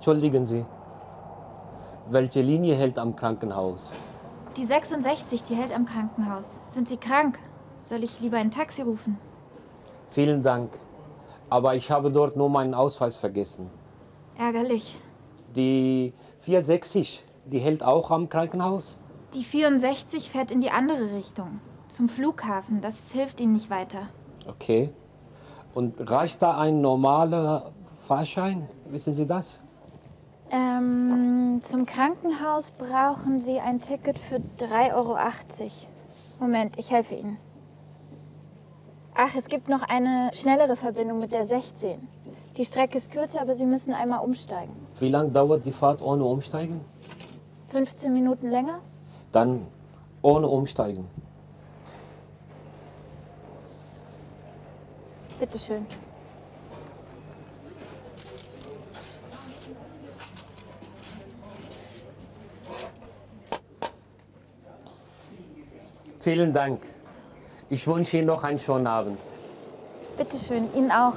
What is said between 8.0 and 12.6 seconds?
ich lieber ein Taxi rufen? Vielen Dank. Aber ich habe dort nur